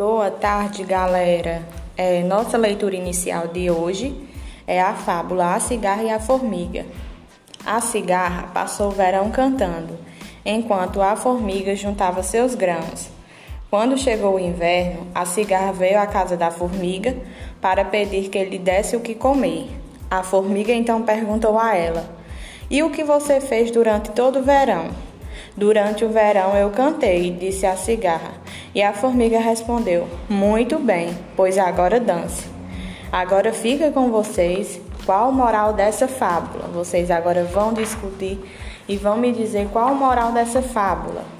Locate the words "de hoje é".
3.48-4.80